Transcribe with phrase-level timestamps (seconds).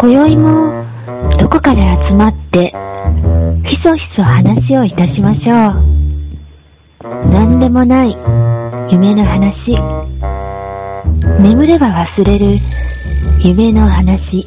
[0.00, 0.86] 今宵も
[1.40, 2.72] どこかで集まって
[3.68, 7.28] ひそひそ話をいたしましょう。
[7.32, 8.16] 何でもない
[8.92, 9.76] 夢の話。
[11.42, 12.46] 眠れば忘れる
[13.42, 14.46] 夢の話。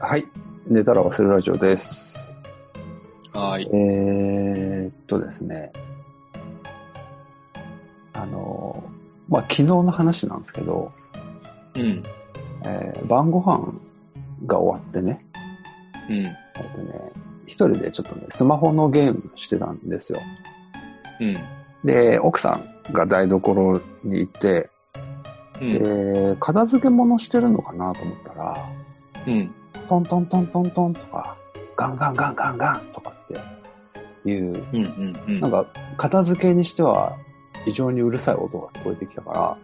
[0.00, 0.26] はい。
[0.68, 2.18] 寝たら忘れるラジオです。
[3.32, 3.68] はーい。
[3.72, 5.72] えーっとですね。
[8.22, 8.82] あの、
[9.28, 10.92] まあ、昨日の話なんですけど、
[11.74, 12.02] うん。
[12.64, 13.74] えー晩ご飯
[14.46, 15.24] が終わってね、
[16.08, 16.16] うん。
[16.16, 16.30] え
[16.60, 17.12] っとね、
[17.46, 20.20] 一人でちょっとね、スマホのゲームしてたんですよ。
[21.20, 21.38] うん。
[21.84, 24.70] で、奥さんが台所に行って、
[25.60, 25.78] うん。
[26.32, 28.68] で片付け物してるのかなと思ったら、
[29.26, 29.54] うん。
[29.88, 31.36] トントントントントンとか、
[31.76, 33.28] ガンガンガンガンガンとかっ
[34.24, 34.78] ていう、うん。
[34.78, 35.20] うん。
[35.28, 35.40] うん。
[35.40, 37.16] なんか、片付けにしては
[37.66, 39.58] 非常にうるさい音が聞こえてきたか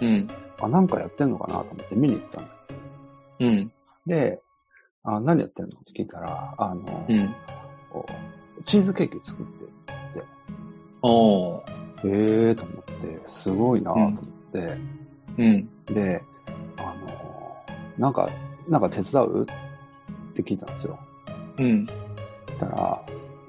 [0.00, 0.28] ら、うん。
[0.60, 2.46] あ、なんかやってんのかなと思って見に行ったの。
[3.40, 3.72] うん。
[4.06, 4.40] で、
[5.02, 7.34] あ、何やってんのって聞いたら、あの、うん。
[8.66, 10.22] チーズケーキ作って、つって、
[11.02, 11.62] おー。
[12.04, 14.76] えーと思って、すごいなと思って、
[15.38, 15.68] うん。
[15.86, 16.22] で、
[16.76, 17.56] あの、
[17.96, 18.28] なんか、
[18.68, 19.42] なんか手伝う？
[19.44, 19.46] っ
[20.34, 20.98] て聞いたんですよ。
[21.58, 21.86] うん。
[22.58, 23.02] たら、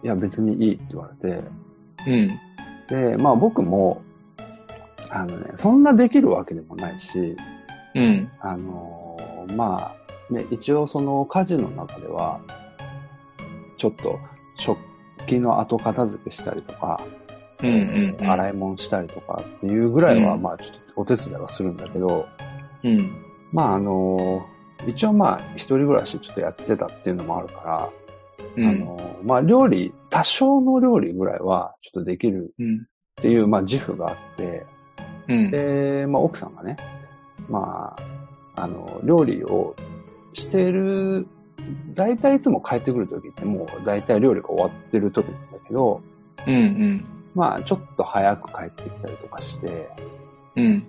[0.03, 1.43] いや別にいいって言われて、
[2.07, 2.39] うん。
[2.91, 4.01] で、まあ僕も、
[5.09, 7.35] あのね、そんなできるわけでもないし、
[7.95, 8.29] うん。
[8.39, 9.93] あのーま
[10.29, 12.39] あ、ね、一応その家事の中では、
[13.77, 14.19] ちょっと
[14.55, 14.77] 食
[15.27, 17.01] 器の後片付けしたりとか、
[17.61, 17.67] うん。
[17.67, 18.17] うん。
[18.19, 18.29] うん。
[18.29, 22.27] 洗い物したりとかっていうぐらいは、うんまあちょっとお手伝いはするんだけど、
[22.83, 23.11] うん。
[23.51, 27.89] まああのー一応まあ一人暮らしちょっとやってたっていうのもあるから、
[28.57, 28.67] うん。
[28.67, 32.87] あのーまあ料理、多少の料理ぐらいはちょっとできるうん。
[33.19, 34.65] っていう、まあ自負があって、
[35.27, 35.51] うん。
[35.51, 36.77] で、まあ奥さんがね、
[37.49, 37.95] ま
[38.55, 39.75] あ、あの、料理を
[40.33, 41.27] してる、
[41.93, 46.01] 大体いつも帰ってくるときってもう大体料理が終わってるときなんだけど、
[46.47, 46.53] うん。
[46.53, 47.05] うん。
[47.35, 49.89] まあちょっと早く帰ってきたりとかして、
[50.55, 50.87] うん。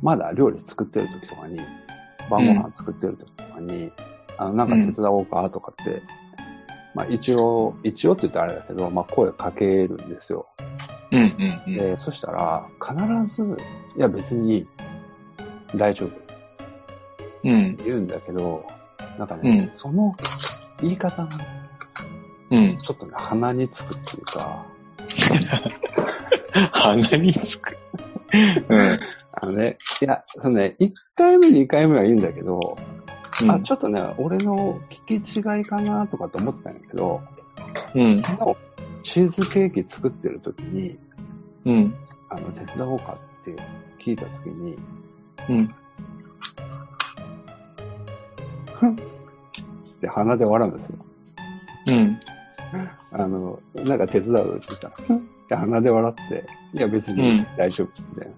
[0.00, 1.58] まだ料理作ってるときとかに、
[2.30, 3.90] 晩ご飯作ってるときとかに、
[4.38, 6.02] あの、なんか手伝おうかとかって、
[6.94, 10.46] まあ一応、一応って言ったらあれだけど、まあ声かけるんですよ。
[11.10, 11.36] うん。
[11.66, 11.74] うん。
[11.74, 13.56] で、そしたら、必ず、
[13.96, 14.66] いや別に
[15.74, 16.10] 大丈夫。
[17.44, 17.76] うん。
[17.84, 18.66] 言うんだけど、
[19.18, 20.14] なんかね、その
[20.80, 21.62] 言い方がね
[22.50, 22.76] うん。
[22.76, 24.66] ちょっとね、鼻につくっていうか、
[26.72, 27.78] 鼻につく。
[28.68, 29.00] うん。
[29.40, 32.76] あのね、いや、そのね、1回目、2回目はいいんだけど、
[33.42, 37.22] うんあ、ちょっとね、俺の聞き違いかなとかと思ってたんだけど、
[37.94, 38.22] うん。
[39.02, 40.98] チーズケーキ作ってる時に、
[41.64, 41.94] うん。
[42.28, 43.56] あの、手伝おうかって
[44.04, 44.76] 聞いた時に、
[45.48, 45.74] うん。
[48.74, 48.96] ふんっ
[50.00, 50.98] て鼻で笑うんですよ。
[51.88, 52.20] うん。
[53.12, 58.34] あの、なんか手伝うって言ったら、ふんって鼻で笑って、いや別にうん大丈夫みたいな。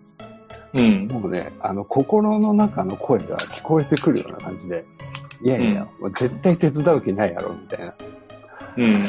[0.74, 1.08] うん。
[1.08, 4.84] もうね、あの、心の中の声が聞こえてくるような感じで、
[5.42, 7.94] いやいや、もう絶対手伝う気ないやろ、みたいな。
[8.76, 9.04] うん。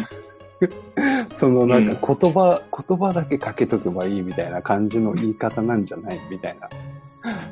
[1.33, 6.69] そのなんか言葉、言葉だけかけとけばいいみたいな感じの言い方なんじゃないみたいな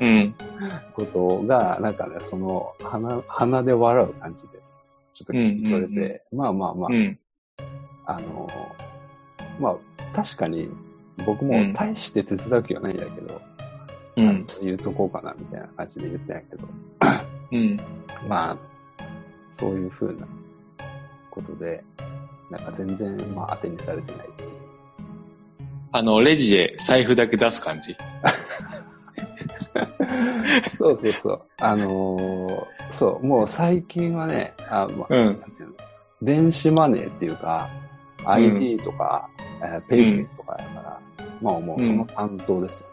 [0.00, 0.34] うん。
[0.94, 4.62] ことが、なんかね、その鼻、鼻で笑う感じで、
[5.14, 7.18] ちょっと聞こえて、うんうんうまあまあまあ、うん。
[8.06, 8.48] あの、
[9.60, 9.76] まあ、
[10.14, 10.68] 確かに
[11.26, 13.40] 僕も大して手伝う気はないんだけど、
[14.16, 14.44] うん。
[14.44, 16.68] そう言うとこうかなみたいな感じで言ってないけど、
[17.52, 17.80] うん。
[18.28, 18.56] まあ、
[19.50, 20.26] そういうふうな
[21.30, 21.82] ことで、
[22.50, 24.28] なんか全然、まあ、当てにされてない。
[25.92, 27.96] あの、レジで財布だけ出す感じ？
[30.76, 31.42] そうそうそう。
[31.60, 35.42] あのーそう、もう最近はね、あまあうん
[36.22, 37.68] 電子マネーっていうか、
[38.24, 39.28] ID とか、
[39.60, 41.00] えーペイペイとかやから、
[41.42, 42.86] まあもうその担当ですよ。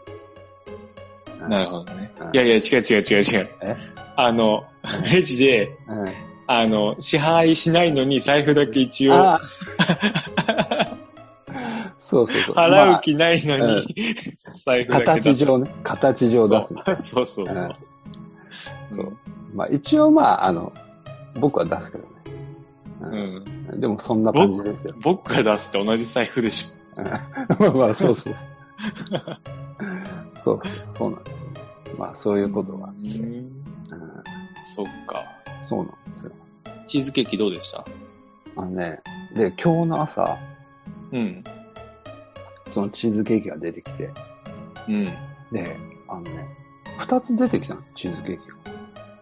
[1.48, 2.26] なるほどねうん。
[2.28, 3.48] いやいや、違う違う違う違う。
[3.62, 3.76] え？
[4.16, 4.64] あの、
[5.12, 6.04] レジで、うん。
[6.46, 9.40] あの、支払いしないのに財布だけ一応あ
[11.98, 12.56] そうそうそう。
[12.56, 15.20] 払う気ないのまあに、財布まあだけ。
[15.20, 16.74] 形上ね、形上出す。
[17.12, 17.74] そうそうそう
[18.84, 19.16] そう。
[19.54, 20.72] まあ一応まあ、あの、
[21.40, 22.10] 僕は出すけどね。
[23.00, 23.80] ううんん。
[23.80, 24.94] でもそんな感じですよ。
[25.00, 27.02] 僕が出すって同じ財布でしょ。
[27.02, 27.18] うんま
[27.68, 28.48] あ まあ、そうそうそう。
[30.42, 31.34] そうそう、そうなんです
[31.90, 31.96] よ。
[31.98, 33.52] まあそういうことがあって、うんうん
[34.64, 35.22] そっか。
[35.62, 36.32] そうなんですよ。
[36.86, 37.84] チーズケーキどうでした？
[38.56, 39.00] あのね、
[39.34, 40.38] で、今日の朝、
[41.12, 41.44] うん。
[42.68, 44.10] そのチーズケーキが出てきて、
[44.88, 45.04] うん。
[45.52, 45.76] で、
[46.08, 46.48] あのね、
[46.98, 48.54] 二つ出てきたの、チーズケーキが。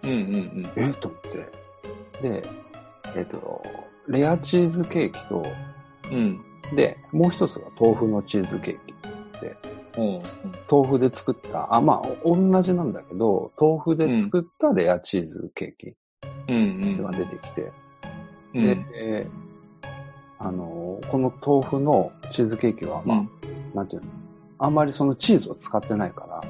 [0.03, 0.93] うんうんえ？
[1.01, 1.29] と思って。
[2.23, 2.49] で、
[3.17, 3.63] えっ、と、
[4.09, 5.43] レアチーズケーキと、
[6.11, 6.41] うん。
[6.71, 6.77] うん。
[6.77, 8.93] で、もう一つが豆腐のチーズケーキ。
[8.93, 9.70] うん。
[9.97, 10.23] 豆
[10.87, 15.95] 腐で作った、あ、まあ、同じなんだけど、豆腐で作ったレアチーズケーキ
[16.49, 17.73] うんが出てきて、
[18.55, 18.63] うん。
[18.63, 19.31] で、えー
[20.43, 24.09] あのーこの豆腐のチーズケーキは、まあ、なんていうの、
[24.59, 26.43] あんまりそのチーズを使ってないから、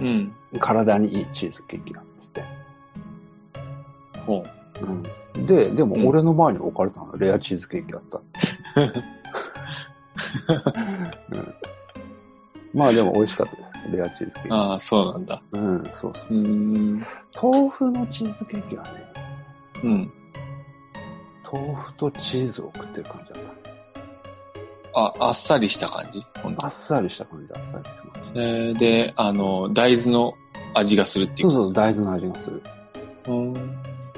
[0.00, 0.32] うん。
[0.60, 2.42] 体にいいチーズケーキなんですって。
[4.26, 4.44] ほ
[4.84, 5.38] う。
[5.38, 6.06] ん、で、でもうん。
[6.06, 8.20] 俺の前に置かれたの、レアチーズケーキあった。
[11.32, 11.54] うん、
[12.74, 13.72] まあでも美味しかったです。
[13.90, 14.48] レアチーズケーキ。
[14.50, 15.42] ああ、そうなんだ。
[15.52, 16.34] うん、そうそう。
[16.34, 17.02] うん。
[17.34, 18.90] 豆腐のチーズケーキはね、
[19.84, 20.12] うん。
[21.52, 23.42] 豆腐とチーズを食ってる感じだっ
[24.94, 26.24] あ、あっさりした感じ？
[26.34, 28.40] あとっさりした感じ、あっさりした感じ。
[28.40, 30.34] えーで、あの、大豆の
[30.74, 32.62] 味がするっていうそうそう、大豆の味がする。
[33.26, 33.54] うん。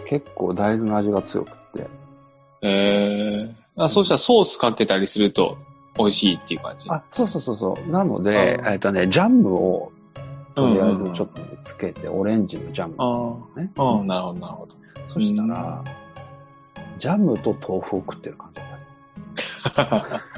[0.09, 1.89] 結構大豆の味が強くって。
[2.63, 5.59] えー、あ、そうしたらソースかけたりすると
[5.97, 6.89] 美味しいっていう感じ。
[6.91, 7.91] あ、そうそうそうそう。
[7.91, 9.93] なので、えっとね、ジャムを、
[10.55, 13.71] とりあえずちょっとつけて、オレンジのジャムあね。
[13.77, 14.77] あ、うん、なるほど、なるほど。
[15.09, 15.85] そしたら、
[16.99, 20.21] ジャムと豆腐を食ってる感じだった。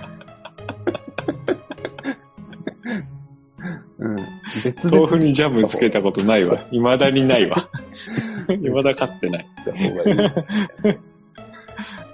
[3.99, 4.17] うん。
[4.64, 6.58] 別々豆腐にジャムつけたことないわ。
[6.70, 7.69] 未だにないわ。
[8.49, 9.49] 未だかつてない。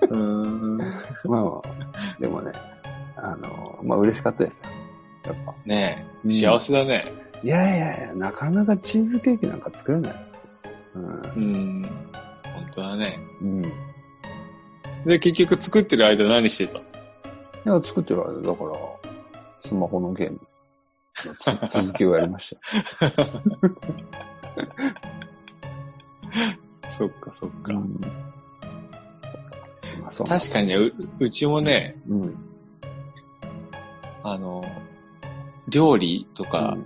[0.08, 0.78] うん。
[0.78, 2.52] まあ、でもね、
[3.16, 4.66] あの、まあ嬉しかったですよ。
[5.24, 5.54] やっぱ。
[5.64, 7.04] ねえ、うん幸せだね。
[7.42, 10.40] いやいやいや、なかなかチーズケーキなんか作れないですよ。
[10.94, 11.08] うんう
[11.40, 11.82] ん。
[12.44, 13.18] 本当だね。
[13.40, 13.64] うん。
[13.64, 13.68] い
[15.06, 16.78] で、結局作ってる間何してた？
[17.64, 18.70] や、作ってる間、だから、
[19.60, 20.40] スマホのゲーム
[21.24, 22.56] のつ続きをやりまし
[23.00, 23.42] たよ。
[26.88, 27.72] そっかそっか。
[27.74, 28.00] うん
[30.00, 32.51] まあ確かにねう、うちもね、うん。
[34.22, 34.64] あの、
[35.68, 36.76] 料理とか、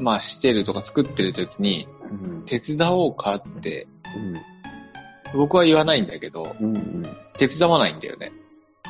[0.00, 2.42] まあしてるとか作ってる時に、うん。
[2.44, 3.86] 手伝おうかって、
[4.16, 5.38] うん。
[5.38, 6.76] 僕は言わないんだけど、うん。
[6.76, 7.06] うん。
[7.38, 8.32] 手伝わないんだよね。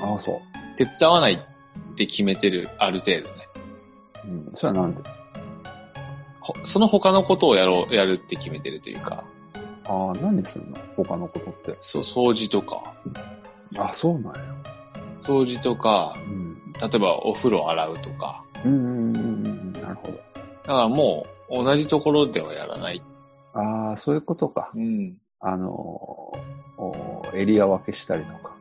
[0.00, 0.40] ああ、そう。
[0.76, 3.48] 手伝わないって決めてる、ある程度ね。
[4.24, 4.52] うん。
[4.54, 5.02] それはなんで？
[6.40, 9.26] ほその他のことをやろう、やるって決めてるというか、
[9.86, 10.76] ああ、何するの？
[10.96, 11.78] 他のことって。
[11.80, 12.94] そう、掃除とか、
[13.78, 14.40] あ、そうなんや。
[15.20, 16.43] 掃除とか、うん。
[16.80, 19.72] 例えばお風呂洗うとか、うんうんうんうん。
[19.72, 20.14] なるほど。
[20.14, 23.02] だからもう同じところではやらない。
[23.52, 24.70] ああ、そういうことか。
[24.74, 25.16] うん。
[25.40, 28.56] あのーおエリア分けしたりとか、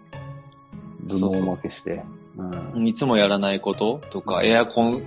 [1.07, 2.03] 部門分けして。
[2.37, 2.87] うん。
[2.87, 5.03] いつもやらないこととか、エアコン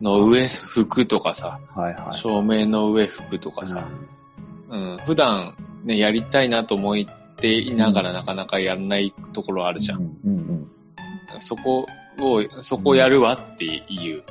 [0.00, 2.16] の上拭くとかさ、はいはい。
[2.16, 3.88] 照明の上拭くとかさ、
[4.68, 5.54] うん、普段
[5.84, 6.96] ね、やりたいなと思っ
[7.36, 10.00] ていながらなかなかやらないところああるじゃん。
[10.00, 10.70] うんうんうん。
[11.40, 11.86] そこ
[12.20, 14.22] を、そこやるわっていう。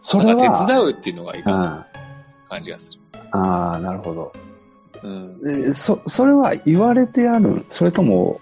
[0.00, 1.60] それは、手伝うっていうのがいいかうん。
[1.60, 3.00] なあ感じがする。
[3.32, 4.32] あー、なるほど。
[5.02, 5.40] うん。
[5.46, 8.40] えそ、それは言われてやるそれとも、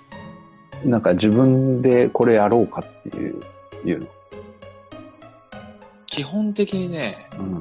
[0.84, 3.42] なんか自分でこれやろうかっていう、
[3.84, 4.06] いうの？
[6.06, 7.60] 基本的にね、うん。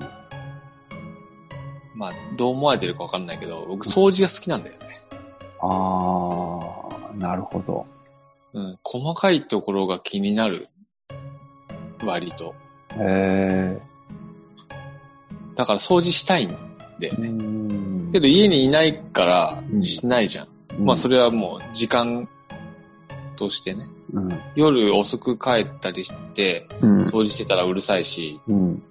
[1.93, 5.01] まあ、どう思われてるかわかんないけど、僕掃除が好きなんだよね。
[5.61, 7.85] ああ、なるほど。
[8.53, 8.79] うん。
[8.83, 10.67] 細かいところが気になる。
[12.05, 12.55] 割と。
[12.97, 13.79] へ
[15.55, 16.59] だから掃除したいんだよ
[17.01, 17.07] え。
[17.17, 17.29] うね。
[17.31, 20.47] んけど家にいないからうんしないじゃん。
[20.79, 22.27] まあそれはもう時間
[23.35, 23.87] としてね。
[24.13, 24.39] うん。
[24.55, 27.01] 夜遅く帰ったりして、うん。
[27.03, 28.83] 掃除してたらうるさいし、うん。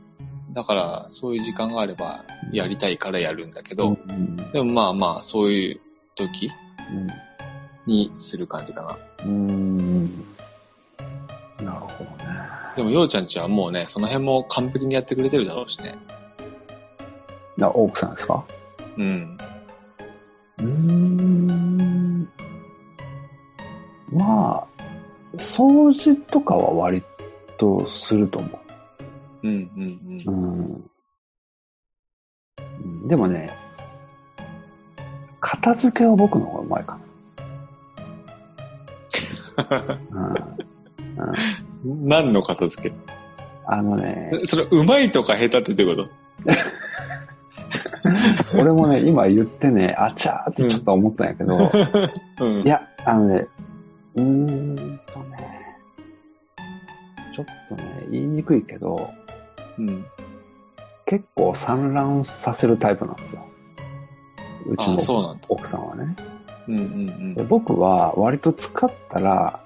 [0.53, 4.37] だからそういう時間があればやりたいからやるんだけど、うん。
[4.53, 5.81] でもまあまあそういう
[6.17, 6.51] 時
[6.93, 7.09] うん。
[7.87, 8.99] にする感じかな。
[9.25, 10.07] うん。
[11.59, 12.20] なるほどね。
[12.77, 15.99] でもようちゃんちはもうね、その辺も完璧にやってくれてるだろうしね。
[17.61, 18.45] あ、奥さんですか？
[18.97, 19.39] うん。
[20.59, 22.29] うーん。
[24.13, 24.69] まあ、
[25.37, 27.03] 掃除とかは割
[27.59, 28.49] とすると思
[29.43, 30.31] うんうんう。
[30.31, 30.75] うん。
[30.75, 30.91] うん
[33.09, 33.51] でもね、
[35.41, 36.99] 片付けは僕の方がうまいか
[39.59, 39.99] な。
[40.11, 40.23] うん。
[40.23, 40.33] うん
[41.29, 41.35] うん。
[41.85, 42.97] 何の片付け？
[43.67, 46.11] あのね、それ、うまいとか下手ってどういうこ
[48.59, 51.71] 俺もね、今言ってね、あちゃーってちょっと思ったんやけど、
[52.37, 52.67] と うん。
[52.67, 53.47] いや、あのね、
[54.17, 55.79] うーんとね、
[57.33, 59.11] ちょっとね、言いにくいけど、
[59.79, 60.05] うん。
[61.07, 63.45] 結構産卵させるタイプなんですよ。
[64.67, 65.47] うちあのそうなんだ。
[65.49, 66.17] 奥さんはね。
[66.69, 69.61] うんうんで僕は割と使ったら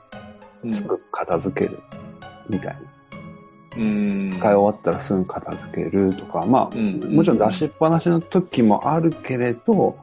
[0.62, 0.70] うん。
[0.70, 1.80] すぐ片付ける
[2.48, 2.80] みたいな。
[3.76, 4.30] うん。
[4.30, 9.96] 使い終わったらすぐ片付けるとか、まあ、うんもちろん出しっぱなしの時もあるけれど、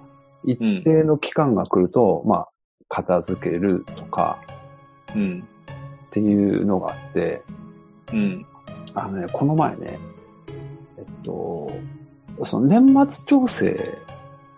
[0.43, 2.47] 一定の期間が来ると、まあ、
[2.89, 4.39] 片付けるとか
[5.15, 5.47] うん。
[6.07, 7.43] っていうのがあって、
[8.11, 8.45] うん。
[8.93, 9.99] あのね、この前ね、
[10.97, 11.71] えっと、
[12.45, 13.97] その年末調整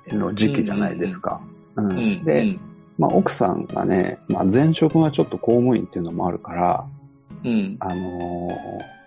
[0.07, 1.41] の時期じゃないですか。
[1.75, 2.23] うんうん。
[2.23, 2.59] で、うん
[2.97, 6.87] まあ、奥さんがね、まあ、前職がちょっと公務員っていうのもあるから、
[7.43, 7.77] うん。
[7.79, 9.03] あのー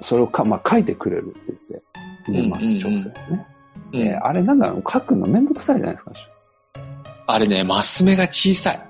[0.00, 1.52] それをか、まあ、書いてくれるって
[2.28, 3.12] 言って、年末調整ね。
[3.30, 3.58] うん
[3.90, 6.12] であれなんか書くのめんどくさいじゃないですか。
[7.26, 8.88] あれね、マス目が小さい。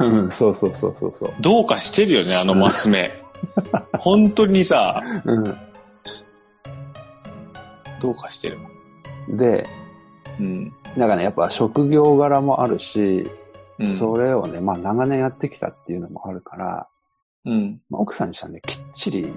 [0.00, 1.32] う んそうそうそうそうそう。
[1.40, 3.12] どうかしてるよね、あのマス目。
[3.98, 5.02] 本当にさ、
[8.00, 8.58] どうかしてる。
[9.28, 9.68] うん、で、
[10.40, 10.72] うん。
[10.96, 13.30] なんかね、やっぱ職業柄もあるし、
[13.78, 13.88] うん。
[13.88, 16.88] それをね、まあ長年やってきたっていうのもあるから、
[17.44, 17.80] うん。
[17.88, 19.32] まあ、奥さんにしたらね、きっちり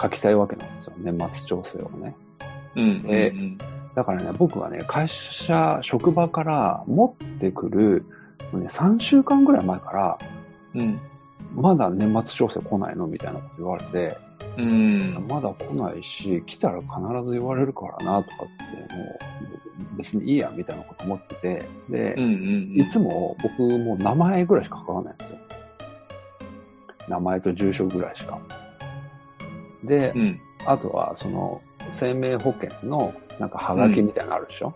[0.00, 0.92] 書きたいわけなんですよ。
[0.98, 2.16] 年末調整をね。
[2.76, 3.04] うん。
[3.08, 3.58] えうん
[3.94, 8.04] だからね、僕はね、会社、職場から持ってくる、
[8.52, 10.18] ね、3週間ぐらい前から、
[10.74, 11.00] うん。
[11.54, 13.06] まだ年末調整来ないの？
[13.06, 14.18] みたいなこと言われて、
[14.56, 15.26] うん。
[15.28, 16.90] まだ来ないし、来たら必
[17.24, 22.24] ず言われるからな、とかって、もう、別にいいや、みたいなこと思ってて、でうん。
[22.24, 22.80] う、ん。
[22.80, 25.38] いつも僕もう名前ぐらいしか書かないんですよ。
[27.08, 28.38] 名前と住所ぐらいしか。
[29.82, 30.40] で、うん。
[30.66, 31.60] あとは、その、
[31.92, 34.74] 生命保険の、なんか、はがきみたいなのあるでしょ、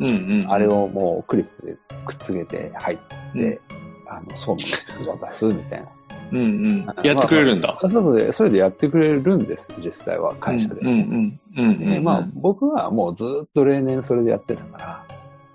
[0.00, 0.08] うん。
[0.08, 0.10] う
[0.46, 0.46] ん。
[0.50, 1.76] あれをもうクリップで
[2.06, 2.98] くっつけて入っ
[3.32, 3.60] て、
[4.06, 5.88] あの、総務に渡すみたいな。
[6.34, 6.40] うん。
[6.40, 6.86] うん。
[7.04, 7.78] やってくれるんだ。
[7.80, 10.80] あそうそうで、それでやってくれるんです、実際は、会社で。
[10.80, 11.40] うん。
[11.56, 11.64] うん。
[11.64, 11.78] うん。
[11.78, 15.04] でまあ、僕はもうずっと例年それでやってたから、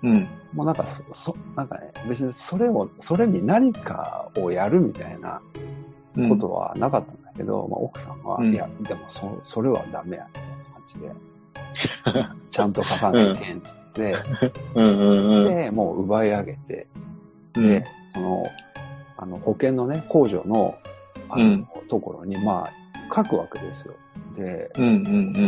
[0.02, 0.28] うん。
[0.54, 5.40] もうなんかそ、そ、なんかね、別にそれを、それに何かをやるみたいな
[6.16, 6.28] うん。
[6.28, 14.14] ことはなかったんだけど、まあ奥さんは、うんいや、でもそ、それはダメや、みたいな感じで、 ちゃんと書かないけんつって、
[14.74, 14.84] うん。
[14.84, 15.46] うん。
[15.46, 15.54] うん。
[15.54, 16.86] で、もう奪い上げて、
[17.56, 17.84] うんで、
[18.14, 18.46] その、
[19.20, 20.78] あの、保険のね、控除の、
[21.28, 23.94] あの、うんところに、まあ、書くわけですよ。
[24.36, 24.84] で、うん。
[24.84, 24.88] う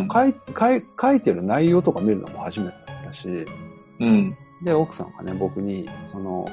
[0.03, 0.09] ん。
[0.13, 2.75] 書い書い書いてる内容とか見るのも初めて
[3.05, 3.47] だし、
[4.01, 4.37] うん。
[4.65, 6.47] で、奥さんがね、僕に、その、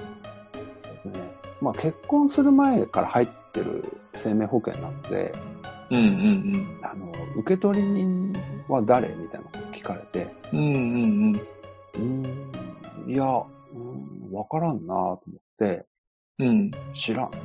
[0.53, 3.83] えっとね、まあ結婚する前から入ってる
[4.15, 5.33] 生命保険なので、
[5.89, 5.97] うん。
[5.97, 6.79] うん。
[6.83, 8.31] あの、受取人
[8.67, 10.59] は誰みたいなこと聞かれて、うん。
[10.59, 11.35] うん。
[11.35, 15.21] うーん、いや、うーん、わからんなと思っ
[15.57, 15.88] て、
[16.39, 16.71] うん。
[16.93, 17.37] 知らんって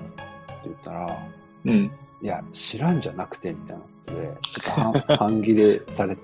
[0.64, 1.18] 言ったら、
[1.64, 1.90] うん。
[2.22, 4.92] いや、知らんじゃなくて、みたいなことで、ちょっと半
[5.30, 6.22] 半切れされて、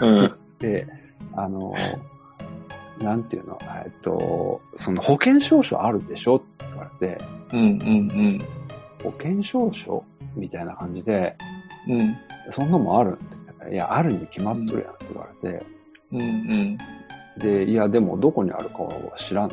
[0.00, 0.34] うん。
[0.58, 0.86] で、
[1.34, 1.74] あの、
[3.00, 6.36] なんていうの、えっと、その保険証書あるでしょ？
[6.36, 7.60] って言われて、うん。
[7.60, 8.44] うん。
[9.02, 11.36] 保険証書みたいな感じで、
[11.88, 12.16] うん。
[12.50, 13.14] そんなもんあるん？
[13.14, 13.24] って
[13.64, 15.66] 言いや、あるに決まっとるやんって言われて、
[16.12, 16.20] うん。
[16.20, 16.78] うん。
[17.38, 19.52] で、いや、でもどこにあるかは知らんっ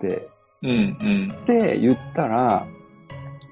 [0.00, 0.28] て、
[0.66, 0.98] うん。
[1.00, 1.32] うん。
[1.32, 2.66] って言ったら、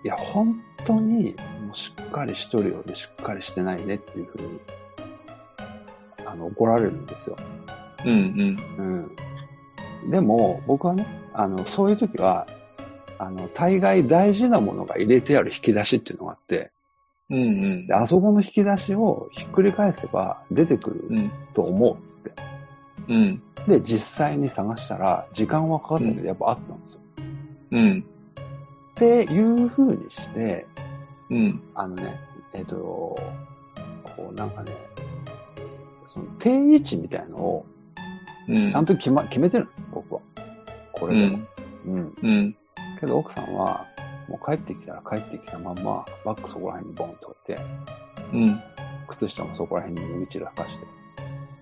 [0.02, 4.60] いや、本当に、もうしっかりしとるようでしっかりしてないねっていうふうに、
[6.26, 7.36] あの、怒られるんですよ。
[8.04, 8.58] うん。
[10.04, 10.10] うん。
[10.10, 12.46] でも、僕はね、あの、そういう時は、
[13.18, 16.72] あの、大概大事なものが入れてある引き出しっていうのがあって、
[17.30, 17.38] うん。
[17.38, 17.94] うんで。
[17.94, 21.30] あそこの引き出しをひっくり返せば出てくるうん。
[21.54, 22.32] と思うっつって。
[23.08, 23.42] うん。
[23.66, 27.00] で、実際に探したら、時間はかかったけど、やっぱあったんですよ。
[27.74, 28.04] うん。
[28.92, 30.66] っていう風にして、
[31.30, 31.62] うん。
[31.74, 32.18] あのね、
[32.52, 34.72] えっ、と、こうなんかね、
[36.06, 37.66] その定位置みたいのを
[38.48, 38.70] うん。
[38.70, 40.20] ちゃんと決,、ま、決めてるの、僕は。
[40.92, 41.38] こうれでも。
[41.38, 41.48] ん。
[41.86, 42.14] うん。
[42.22, 42.56] うん。
[43.00, 43.86] けど奥さんは、
[44.28, 47.60] もう帰ってきたら帰ってきたまんま、バッグそこら辺にボンと置いて、
[48.32, 48.60] うん。
[49.08, 50.86] 靴下もそこら辺に脱ぎ散らかして。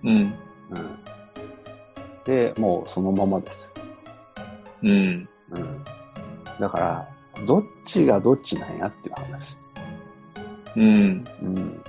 [0.03, 0.11] うん。
[0.11, 0.33] うん。
[2.25, 3.71] で、もうそのままですよ。
[4.83, 5.29] うん。
[5.51, 5.85] うん。
[6.59, 7.09] だから、
[7.45, 9.57] どっちがどっちなんやっていう話。
[10.75, 11.27] うん。
[11.41, 11.83] うん。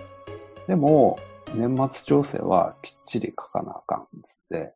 [0.66, 1.18] でも、
[1.54, 4.74] 年末調整はきっちり書かなあかんっつって、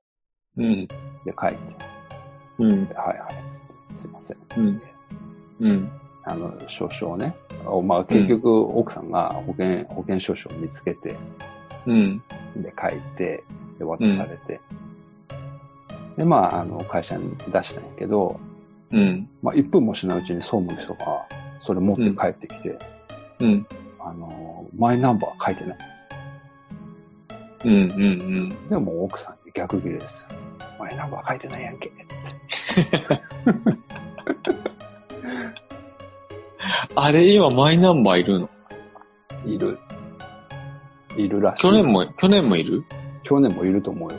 [0.57, 0.87] うん。
[0.87, 1.59] で書いて、
[2.59, 2.87] うん。
[2.87, 4.83] ではいはい、つって、すいません、つって、うん
[5.61, 5.91] うん。
[6.25, 7.35] あの、証書をね、
[7.67, 11.17] おまあ結局奥さんが保険、保険証書を見つけて、
[11.87, 12.23] うん。
[12.57, 13.45] で書いて、
[13.79, 14.61] で渡されて、
[16.17, 18.41] で、まあ、あの、会社に出したんやけど、
[18.91, 19.29] うん。
[19.43, 21.27] まあ、1分もしないうちに総務の人が、
[21.61, 22.79] それ持って帰ってきて、
[23.41, 23.67] うん。
[24.01, 26.07] あの、マイナンバー書いてないんです。
[27.65, 30.27] うんうんでも奥さんに逆ギレです。
[30.79, 33.21] マイナンバー書いてないやんけ、つって。
[33.47, 33.79] うん。
[36.95, 38.49] あれ、今マイナンバーいるの？
[39.45, 39.79] いる。
[41.17, 41.63] いるらしい。
[41.63, 42.85] 去年も、去年もいる？
[43.25, 44.19] 去年もいると思うよ。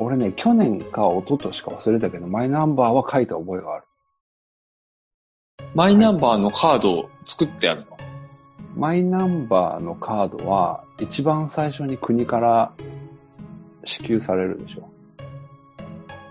[0.00, 3.84] 俺ね、去年か一昨年か忘れたけど、マイナンバーは書いた覚えがある。
[5.74, 7.98] マイナンバーのカードを作ってあるの？
[8.76, 12.72] マイナンバーのカードは、一番最初に国から
[13.84, 14.88] 支給されるでしょ。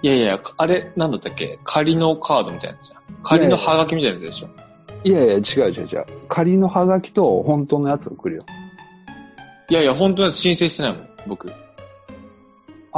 [0.01, 1.59] いやいや、あれ、なんだったっけ？
[1.63, 3.01] 仮のカードみたいなやつじゃん。
[3.23, 4.49] 仮のハガキみたいなやつでしょ。
[5.03, 6.05] いやいや、違う違う違う。
[6.29, 8.43] 仮のハガキと本当のやつ送るよ。
[9.69, 11.51] いやいや、本当に申請してないもん、僕。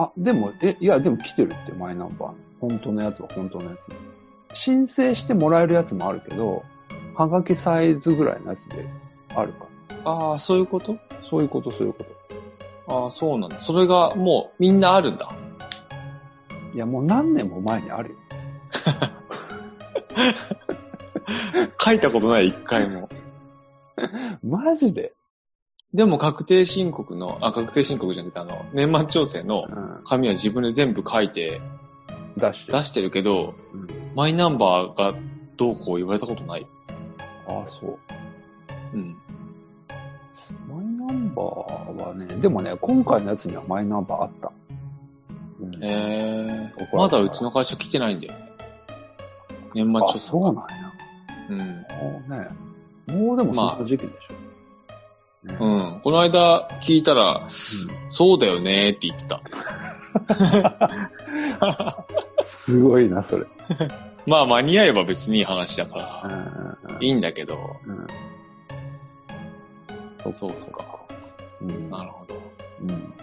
[0.03, 2.35] あ、でも、え、いや、でも来てるって、マイナンバーの。
[2.61, 3.89] 本当のやつは本当のやつ。
[4.53, 6.63] 申請してもらえるやつもあるけど、
[7.15, 8.87] ハガキサイズぐらいのやつで
[9.35, 9.67] あるか
[10.05, 10.93] ああ、そういうこと？
[10.93, 10.99] ら。
[11.29, 12.93] そういうこと、そういうこと。
[13.03, 13.57] ああ、そうなんだ。
[13.57, 15.35] それがもうみんなあるんだ。
[16.73, 18.15] いや、もう何年も前にあるよ。
[21.83, 23.09] 書いたことない、一回も。
[24.43, 25.13] マジで？
[25.93, 30.01] でも確定申告の、あ、確定申告じゃなくて、あの、年末調整のうん。
[30.03, 31.61] 紙は自分で全部書いて
[32.37, 32.71] 出して。
[32.71, 33.87] 出してるけど、うん。
[34.15, 35.15] マイナンバーが
[35.57, 36.67] どうこう言われたことない。
[37.47, 37.97] ああ、そう。
[38.93, 39.17] うん。
[40.67, 44.51] マイナンバーはね、でもね、今回のやつにはマイナンバーあった。
[45.59, 48.49] うん、えー、まだうちの会社来てないんだよね。
[49.73, 50.19] 年末あ、調整。
[50.19, 50.93] そうなんや。
[51.49, 51.57] うん。
[51.57, 52.47] もうね、
[53.07, 54.33] もうでもそんな時期でしょ。
[54.33, 54.48] ね
[55.59, 55.99] うん。
[56.03, 57.47] この間聞いたら、
[58.09, 59.41] そうだよねって言ってた。
[59.41, 60.39] う
[61.65, 63.45] んすごいな、それ。
[64.25, 68.07] まあ間に合えば別にいい話だかうんら、うんいいんだけど、うん
[70.33, 70.99] そうか。
[71.61, 72.35] うんなるほど。
[72.81, 73.13] うん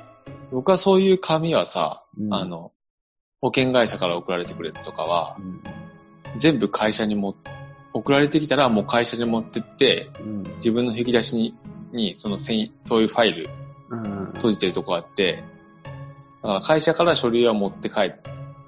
[0.53, 2.73] 僕はそういう紙はさ、うんあの、
[3.41, 5.61] 保険会社から送られてくるやつとかはう、ん
[6.37, 7.35] 全部会社にも、
[7.93, 11.55] 送られてきたらもう会社に持ってって、うん自分の引き出しに、
[11.93, 13.51] にそのせんそういうファイル
[13.91, 15.45] うん閉じてるとこあって、
[16.43, 18.13] だから会社から書類は持って帰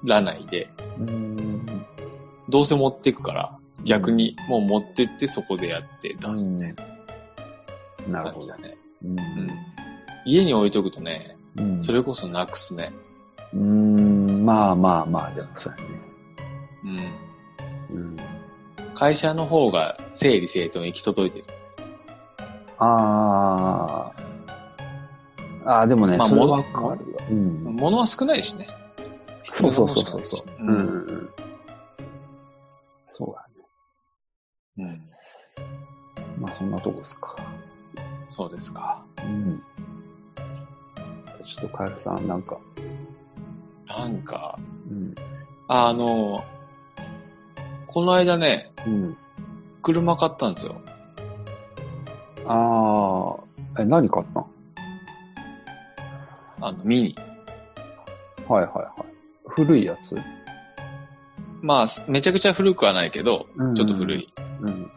[0.03, 1.85] らないで、うん
[2.49, 6.75] どうせ持っていくから、逆にもう持ってってそこでやって出すみたい
[8.07, 8.69] ななるほど感じだ。
[8.69, 8.77] ね。
[9.03, 9.49] うんうん。
[10.25, 12.91] 家に置いとくとね、うんそれこそなくすね。
[13.53, 17.13] うーん、まあまあまあ、でもそうやね。
[17.91, 17.97] うん。
[17.97, 18.17] うん。
[18.93, 21.45] 会社の方が整理整頓行き届いてる。
[22.79, 24.11] あ
[25.65, 25.71] あ。
[25.71, 27.25] ああ、でもね、まあそれはもわかるわ。
[27.29, 27.63] うん。
[27.75, 28.67] 物は少ないしね。
[29.43, 31.29] そうそうそうそううん。
[33.07, 33.35] そう
[34.77, 34.99] だね。
[36.37, 36.41] うん。
[36.41, 37.35] まあそんなとこですか。
[38.27, 39.05] そうですか。
[39.23, 39.61] うん。
[41.43, 42.57] ちょっとカエルさん、なんか、
[43.87, 44.57] なんか、
[44.89, 45.15] うん。
[45.67, 46.43] あの、
[47.87, 49.17] この間ね、うん。
[49.81, 50.81] 車買ったんですよ。
[52.51, 53.35] あ
[53.77, 54.45] あ、え、何買ったん？
[56.61, 57.15] あの、ミニ。
[58.47, 59.09] はいはいはい。
[59.47, 60.17] 古いやつ？
[61.61, 64.27] まあ、めちゃくちゃ古くはないけど、うんちょっと古い
[64.61, 64.91] うん。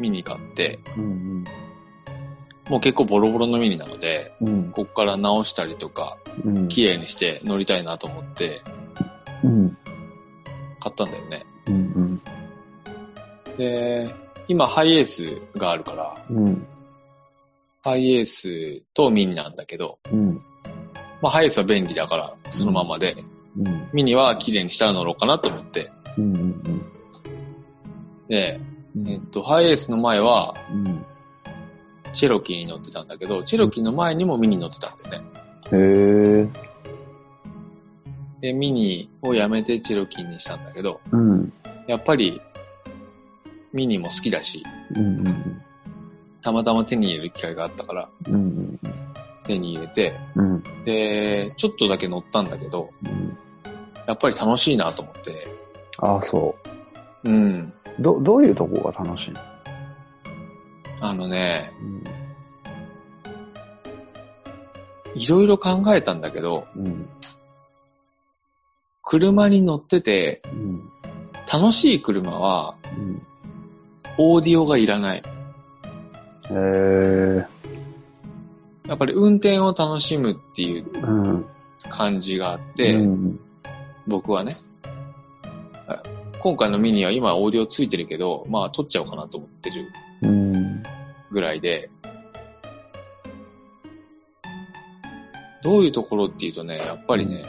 [0.00, 1.44] ミニ買って、うん
[2.68, 4.48] もう結構ボロボロのミニなので、うん。
[4.48, 4.70] うん。
[4.72, 6.68] こっから直したりとか、うん。
[6.68, 8.60] 綺麗にして乗りたいなと思って
[9.44, 9.78] うん。
[10.80, 11.46] 買ったんだよね。
[11.66, 12.20] うん。
[13.56, 14.12] で、
[14.48, 16.66] 今ハイエースがあるから、うん。
[17.82, 20.42] ハイエースとミニなんだけど、うん。
[21.20, 23.14] まあハイエースは便利だから、そのままで、
[23.58, 23.88] うん。
[23.92, 25.90] ミニは綺麗にしたら乗ろうかなと思って。
[26.16, 26.34] うん。
[26.34, 26.82] うん。
[28.28, 28.60] で、
[28.96, 29.08] うん。
[29.08, 31.04] えっと、ハイエースの前は、うん。
[32.12, 35.28] チェロキーに乗ってたんだけど、チェロキーの前にもミニ乗ってたんだよね。
[35.72, 36.48] へえ。
[38.40, 41.52] で、ミニをやめてチェロキーにしたんだけど、うん。
[41.86, 42.40] やっぱり、
[43.78, 44.64] ミニも好きだし、
[44.96, 45.26] うん。
[45.26, 45.62] うん。
[46.42, 48.80] たまたま手に入れる機会があったから、うん。
[49.44, 50.62] 手に入れて、うん。
[50.84, 53.38] で、ちょっとだけ乗ったんだけど、うん。
[54.08, 55.46] やっぱり楽しいなと思って、
[55.98, 56.56] ああ、そ
[57.22, 57.72] うん。
[57.98, 58.02] う。
[58.02, 59.40] ど、どういうとこが楽しいの？
[61.00, 62.02] あのね、うん。
[65.14, 67.08] いろいろ考えたんだけど、うん。
[69.02, 70.90] 車に乗ってて、うん。
[71.50, 73.22] 楽しい車は、うん。
[74.18, 75.18] オーディオがいらない。
[75.18, 75.24] へ
[76.50, 77.46] え。
[78.88, 81.46] やっぱり運転を楽しむっていううん。
[81.88, 83.40] 感じがあって、うん。
[84.06, 84.56] 僕はね。
[86.40, 90.82] 今回のミニは今オーディオついてるけど、まあ撮っちゃおうかなと思ってるうん。
[91.30, 91.90] ぐらいで、
[95.62, 97.44] どういうところっていうとね、やっぱりね、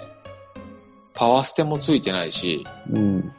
[1.14, 3.32] パワーステもついてないし、うん。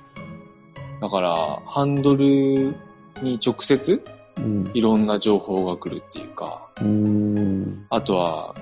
[1.00, 2.76] だから、ハンドル
[3.22, 4.02] に直接
[4.36, 4.70] うん。
[4.74, 7.86] いろんな情報が来るっていうか、うん。
[7.90, 8.54] あとは、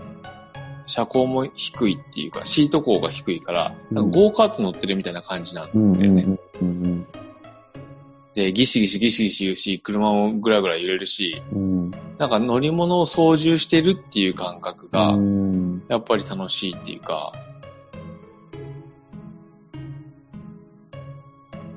[0.86, 5.98] 車高も低いっていうか、シート高が低いから、うんなんかゴーカート乗ってるみたいな感じなんうん。
[5.98, 6.38] だよね。
[6.60, 7.06] うん。
[8.34, 11.90] で、ギシギシギシギシ言うし、車もぐらぐら揺れるし、うん。
[12.18, 15.82] なんか乗り物を操縦してるっていう感覚が、うん。
[15.88, 17.32] やっぱり楽しいっていうか、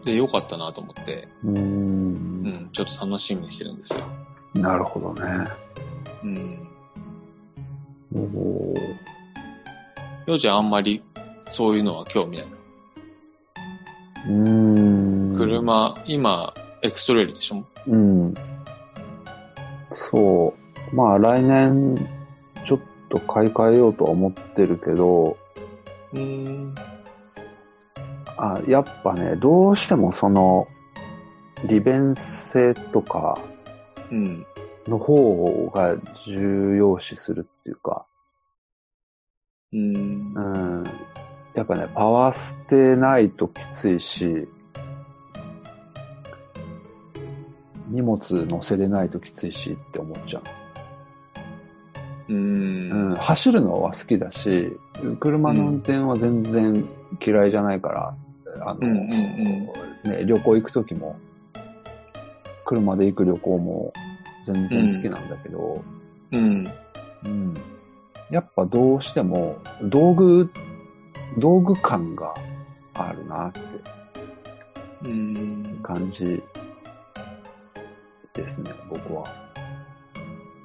[0.03, 1.47] で、良かったなと思って、う。
[1.47, 4.03] うんん、ちょっと楽しみにしてるんですよ。
[4.53, 5.47] なるほどね。
[6.23, 6.67] うん。
[8.15, 8.73] おお。
[10.27, 11.03] ようちゃんあんまり
[11.47, 12.47] そういうのは興味ない。
[14.27, 15.33] うん。
[15.35, 17.63] 車、今、エクストレイルでしょ？
[17.87, 18.33] うん。
[19.89, 20.53] そ
[20.91, 20.95] う。
[20.95, 22.09] まあ来年、
[22.65, 25.37] ちょっと買い替えようとは思ってるけど、
[26.13, 26.75] うん。
[28.43, 30.67] あやっぱね、どうしてもその、
[31.63, 33.39] 利便性とか
[34.11, 34.45] うん。
[34.87, 38.07] の方が重要視するっていうか、
[39.71, 40.39] うんう。
[40.39, 40.83] ん。
[41.53, 44.47] やっぱね、パワーステないときついし、
[47.89, 50.43] 荷物乗せれないときついしって思っちゃう。
[52.33, 52.33] う。
[52.33, 54.77] うんん、走るのは好きだし、
[55.19, 56.89] 車の運転は全然
[57.25, 58.15] 嫌いじゃないから、
[58.61, 61.17] あの、うんうんね、旅行行くときも、
[62.65, 63.93] 車で行く旅行も
[64.45, 65.83] 全然好きなんだけど、
[66.31, 66.71] うん。
[67.25, 67.57] うん
[68.31, 70.49] やっぱどうしても道具、
[71.37, 72.33] 道具感が
[72.93, 73.59] あるなって
[75.03, 75.79] うん。
[75.83, 76.41] 感じ
[78.33, 79.25] ですね、僕は。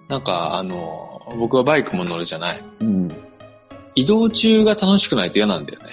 [0.08, 2.64] なんか、あの、僕はバイクも乗るじゃない。
[2.80, 3.10] うん。
[3.96, 5.90] 移動中が楽しくないと嫌なんだよね。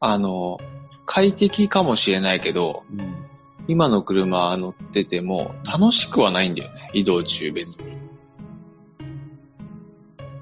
[0.00, 0.08] うん。
[0.08, 0.58] あの、
[1.04, 3.26] 快適かもしれないけど、うん。
[3.68, 6.90] 今の車乗ってても楽しくはないんだよね。
[6.92, 7.96] 移動中別に。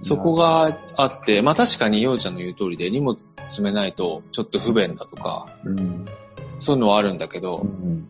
[0.00, 6.04] そこがあって、まあ確かにようちゃんの言う通りで荷物詰めないとちょっと不便だとか、うん。
[6.58, 8.08] そういうのはあるんだけど、うん。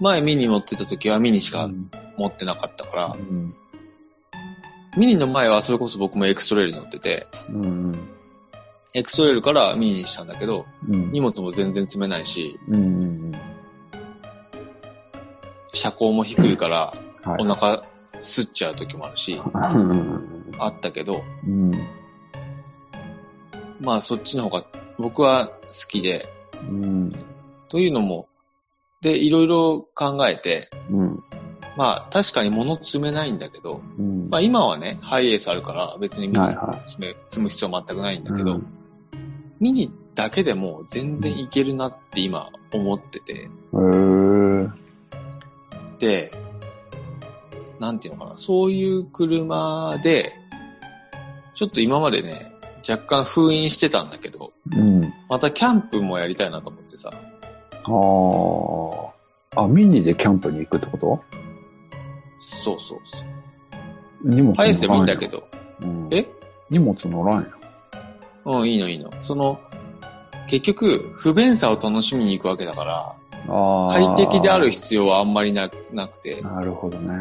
[0.00, 3.54] 前ミニ持ってた時はミニしかうん持ってなかったから、うん。
[4.98, 8.08] ミニの前はそれこそ僕もエクストレイル乗ってて、うん。
[8.92, 11.12] エクストレイルからミニにしたんだけど、うん。
[11.12, 13.32] 荷物も全然詰めないし、うん。
[15.72, 17.44] 車高も低いからはい。
[17.44, 17.84] お腹
[18.20, 20.52] 吸っちゃう時もあるし、うん。
[20.58, 21.70] あったけど、うん。
[23.80, 24.64] まあそっちの方が
[24.98, 27.10] 僕は好きで、うん。
[27.68, 28.28] というのも、
[29.02, 31.22] で、いろいろ考えて、うん。
[31.76, 34.28] まあ確かに物詰めないんだけど、うん。
[34.30, 36.34] まあ今はね、ハイエースあるから別に
[37.26, 38.79] 積む必要は全くないんだけど、うん
[39.60, 44.70] ミニだけでも全然いけるなって今思ってて、へー
[45.98, 46.32] で、
[47.78, 50.32] なんていうのかな、そういう車で、
[51.54, 52.32] ちょっと今までね、
[52.88, 55.12] 若干封印してたんだけど、うん。
[55.28, 57.12] またキャンプもやりたいなと思ってさ、
[59.54, 59.64] ああ。
[59.64, 61.22] あ、ミニでキャンプに行くってこと？
[62.38, 63.28] そうそうそう。
[64.24, 65.48] 荷物乗らんやんハイエースでもいいんだけど、
[65.82, 66.26] うんえ？
[66.70, 67.59] 荷物乗らんやん。
[68.44, 69.12] うん、いいのいいの。
[69.20, 69.60] その、
[70.48, 73.16] 結局、不便さを楽しみに行くわけだから。
[73.46, 77.16] 快適である必要はあんまりななくて、なるほどね。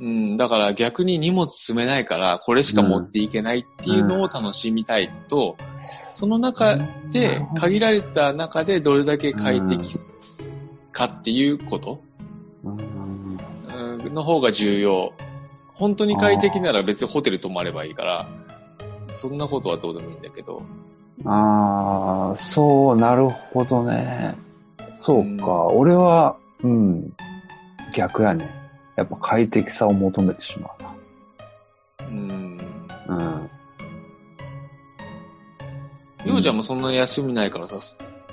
[0.00, 5.56] うん、だから逆に荷物積めないから、これしか持っていけないっていうのを楽しみたいと、
[6.12, 6.78] その中
[7.10, 9.88] で、限られた中でどれだけ快適
[10.92, 12.02] かっていうこと
[12.64, 15.12] うんうんの方が重要。
[15.74, 18.28] 本当に快適なら別にホテル泊まればいいから、
[19.10, 20.62] そんなことはどうでもいいんだけど、
[21.24, 24.36] ああ、そう、なるほどね。
[24.92, 27.12] そうか、俺は、うん、
[27.94, 28.48] 逆やね。
[28.96, 30.70] やっぱ快適さを求めてしま
[32.00, 32.60] うん。
[33.08, 33.16] うな。
[33.16, 33.50] うん。
[36.24, 37.78] りょうちゃんもそんなに休みないからさ、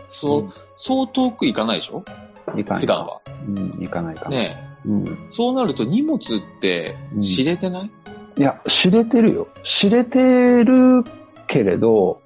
[0.07, 2.03] そう、そう遠く行かないでしょ？
[2.47, 2.81] うん、いかない。
[2.81, 3.21] 普段は。
[3.47, 4.29] うん、行かないかな。
[4.29, 5.07] ねうん。
[5.07, 5.11] え。
[5.29, 6.19] そうなると荷物っ
[6.61, 7.91] て知れてない、
[8.37, 9.47] いや、知れてるよ。
[9.63, 11.03] 知れてる
[11.47, 12.21] けれど、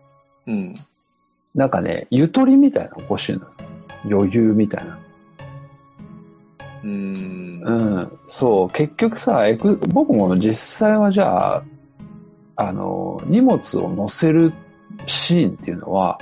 [0.48, 0.76] うん、
[1.54, 3.52] なんかね、ゆとりみたいなの欲しいのよ。
[4.06, 5.00] 余裕みたいな。
[6.84, 7.62] うーん。
[7.64, 8.20] うん。
[8.28, 11.64] そう、結局さ、エク僕も実際はじゃあ、
[12.56, 14.54] あの、荷物を乗せる
[15.06, 16.20] シーンっていうのは、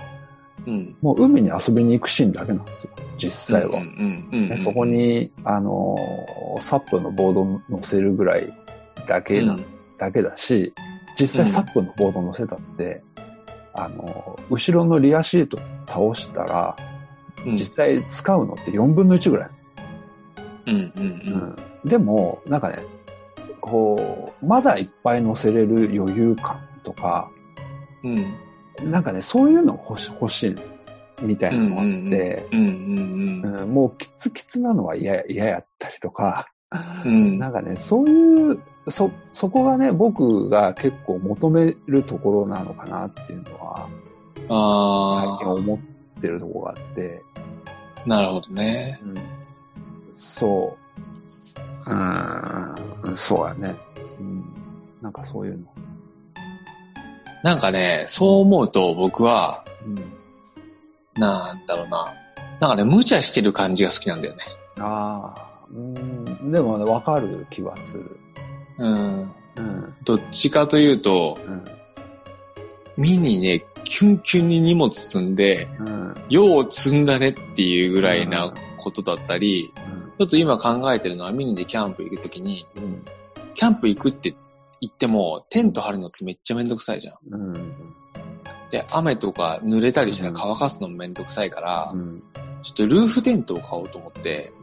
[0.66, 0.96] うん。
[1.02, 3.80] もう海に遊びに行くシーンだけなんですよ、実際は。
[4.58, 8.52] そこに、あのーサップのボード乗せるぐらい
[9.06, 10.74] だけな、うんだけだし、
[11.20, 13.04] 実際サップのボード乗せたって、
[13.74, 16.78] あのー後ろのリアシート倒したら、
[17.46, 19.50] うん実際使うのって4分の1ぐらい。
[20.68, 21.56] うんうんうん
[21.86, 22.80] でも、なんかね、
[23.62, 27.30] こう、まだいっぱい乗せれる余裕感とか、
[28.04, 28.36] うん。
[28.82, 28.92] うん。
[28.92, 30.56] なんかね、そういうの欲し欲しい
[31.22, 36.48] みたいなのがあって、うんうんうんうんもうキツキツなのは嫌や嫌やったりとか、
[37.06, 37.40] うん。
[37.40, 43.90] なんかね、そういう、そ、そこがね、僕が結構求めるところなのかなっていうのは、
[44.36, 49.00] 最あ近思ってるところがあって、あ、なるほどね。
[49.04, 49.16] うん、
[50.14, 50.88] そう。
[51.90, 53.76] うん、そうやね。
[54.20, 54.46] うん、
[55.02, 55.66] なんかそういうの。
[57.44, 59.96] なんかね、そう思うと僕は、うん、
[61.16, 62.14] なんだろうな。
[62.60, 64.44] なんかね、無茶してる感じが好きなんだよね。
[64.80, 68.20] ああ、うん、でもね、わかる気はする。
[68.78, 69.34] うん。
[69.58, 71.66] うん、どっちかというと、うん、
[72.96, 79.74] ミニね、キュンキュンに荷物積んで、うん、よう積んだねっていうぐらいなことだったり、
[80.20, 83.06] ちょっと今考えてるのはミニでキャンプ行くときに、うん、
[83.54, 84.36] キャンプ行くって
[84.80, 87.16] 言っても、テント張るのってめっちゃめんどくさいじゃん。
[87.32, 87.74] うん、
[88.70, 92.22] で、雨とか濡れたりしたら乾かすのもめんどくさいから、うん、
[92.62, 94.54] ちょっとルーフテントを買おうと思って。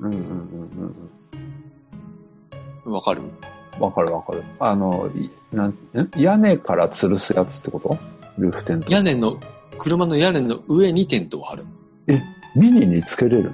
[2.84, 3.22] わかる？
[3.78, 4.44] わかるわかる。
[4.60, 5.76] あの、いなんん
[6.16, 7.98] 屋根から吊るすやつってこと？
[8.38, 8.90] ルーフテント。
[8.92, 9.38] 屋根の、
[9.78, 11.66] 車の屋根の上にテントを張る。
[12.56, 13.52] ミニにつけれる？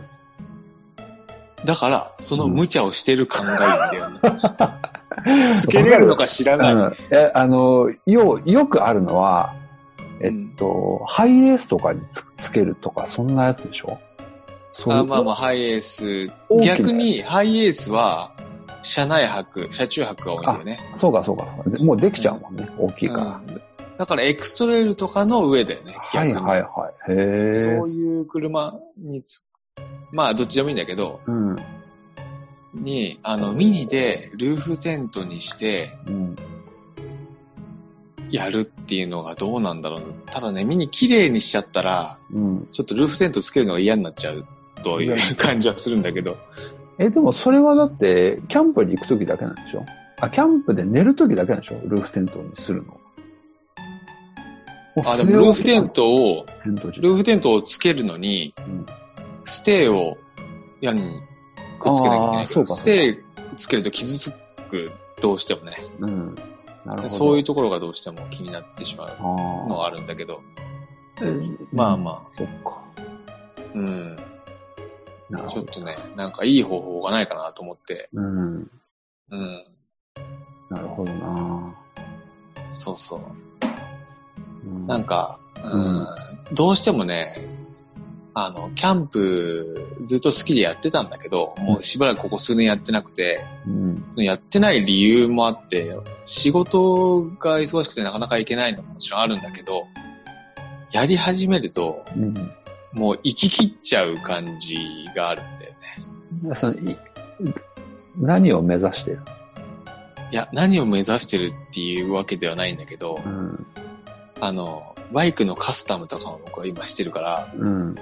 [1.64, 5.56] だから、その無茶をしてる感がいいんだよね。
[5.56, 6.72] つけれるのか知らない。
[6.72, 6.94] うん。
[7.10, 9.54] え、あの、よ、よくあるのは、
[10.22, 13.98] えっと、ハイエースとかにつつけるとか、そんなやつでしょ？
[14.86, 16.30] あまあまあ、ハイエース
[16.62, 18.32] 逆に、ハイエースは、
[18.82, 20.90] 車内泊、車中泊が多いんだよね。
[20.94, 21.46] そうかそうか。
[21.80, 22.68] もうできちゃうもんね。
[22.78, 23.42] 大きいから。
[23.46, 23.62] うん
[24.00, 25.92] だから、エクストレイルとかの上だよね。
[25.92, 27.12] は逆にいはいはい。
[27.12, 27.52] へえ。
[27.52, 29.44] そういう車につ、
[30.10, 31.56] まあ、どっちでもいいんだけど、うん。
[32.72, 36.36] に、あの、ミニでルーフテントにしてうん。
[38.30, 40.06] やるっていうのがどうなんだろうな。
[40.30, 42.68] ただね、ミニ綺麗にしちゃったら、うん。
[42.72, 44.46] ちょっとルーフテントつけるのが嫌になっちゃう
[44.82, 46.38] という感じはするんだけど。
[47.00, 49.86] え、でもそれはだって、キャンプに行くときだけなんでしょ？
[50.20, 51.80] あ、キャンプで寝るときだけなんでしょ？
[51.84, 53.00] ルーフテントにするの。
[55.04, 58.86] あ、でもルーフテントを、ルーフテントをつけるのに、うん
[59.44, 60.18] ステーを
[60.82, 61.22] 屋根に
[61.78, 64.32] くっつけなきゃいけないけステーつけると傷つ
[64.68, 65.72] く、どうしてもね。
[65.98, 66.34] うん。
[66.84, 67.08] なるほど。
[67.08, 70.42] そういうところがどうしても気になってしまうあのはあるんだけど。
[71.72, 72.36] まあまあ。
[72.36, 72.84] そっか。
[73.74, 74.18] うん。
[75.48, 78.08] ちょっとね、なんかいい方法がないかなと思って。
[78.12, 78.70] うん。
[79.30, 79.64] うん。
[80.70, 81.74] なるほどな。
[82.68, 83.20] そうそう。
[83.20, 83.24] う
[84.68, 87.28] んなんか、うん、どうしてもね、
[88.34, 94.04] あの、キャンプずっと好きでやってたんだけど、もうしばらくここ数年やってなくて、うん。
[94.12, 99.86] そのやってない理由もあって、仕事が忙しくてなかなか行けないのももちろんあるんだけど、
[100.92, 102.52] やり始めると、うん。
[102.92, 104.78] もう行き切っちゃう感じ
[105.14, 105.74] があるんだよ
[106.42, 106.54] ね。
[106.54, 106.96] そのい
[108.16, 109.20] 何を目指してる？
[110.32, 113.66] いや、何を目指してるっていうわけではないんだけど、うん。
[114.40, 117.96] あの、バイクのカスタムとかも僕は今してるから、うん。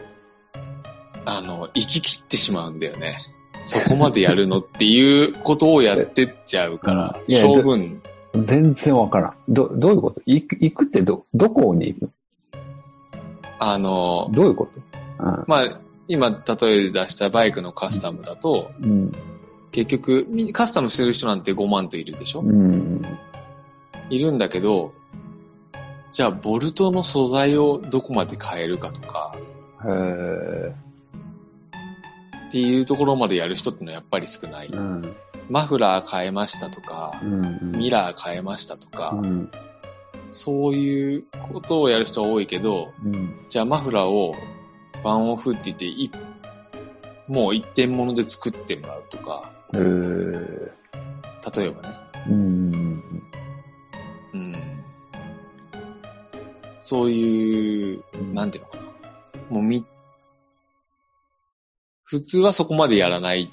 [1.24, 3.18] あの、行き切ってしまうんだよね。
[3.60, 8.02] そこまでやるのっていうことをやってっちゃうから、 将軍、
[8.34, 9.34] 全然わからん。
[9.48, 10.22] ど、どういうこと？
[10.26, 12.10] 行く行くってど、どこに行く
[13.58, 14.80] あの、どういうこと？
[15.46, 16.36] まあ、今、例
[16.86, 19.12] え出したバイクのカスタムだと、うん。
[19.72, 23.02] 結局、みカスタムしてる人なんて5万といるでしょ、うん。
[24.10, 24.92] いるんだけど、
[26.12, 29.36] じゃあ、ボルトの素材をどこまで変えるかとか。
[32.48, 34.68] っていうところまでやる人ってのはやっぱり少ない。
[34.68, 35.14] うん。
[35.50, 37.72] マフラー変えましたとかう、ん。
[37.72, 39.50] ミラー変えましたとか、うん。
[40.30, 43.46] そういうことをやる人は多いけど、うん。
[43.48, 44.34] じゃあマフラーを
[45.02, 46.10] ワンオフって言ってい、
[47.26, 49.52] もう一点物で作ってもらうとか。
[49.72, 49.78] 例
[51.68, 51.88] えばね。
[52.28, 53.02] うん。
[54.34, 54.84] うん。
[56.76, 58.82] そういう、なんていうのかな。
[59.50, 59.84] もうみ、
[62.04, 63.50] 普通はそこまでやらない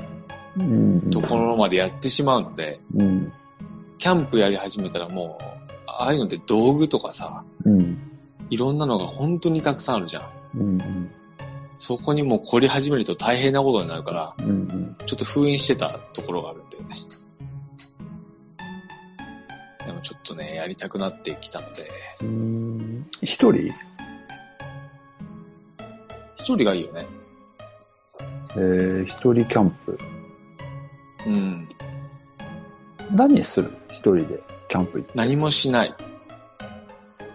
[0.58, 1.10] うん。
[1.12, 3.34] ところまでやってしまうので、うん。
[3.98, 5.65] キャンプやり始めたらもう、
[5.98, 8.12] ああいうのって道具とかさ、うん。
[8.50, 10.60] いろんなのが本当にたくさんあるじゃん。
[10.60, 11.12] うんうん。
[11.78, 14.96] そこにもう凝り始めると大変なことになるから、うんうん。
[15.06, 16.96] ちょっと封印してたところがあるんだよね。
[19.86, 21.84] でもちょっとね、やりたくなってきたので、
[22.22, 23.74] うーん一人？
[26.38, 27.08] 一人がいいよね。
[28.58, 30.00] えー、一人キャンプ。
[31.26, 31.68] うん。
[33.12, 33.78] 何する？
[33.90, 35.12] 一人でキャンプ行って。
[35.16, 35.94] 何もしない。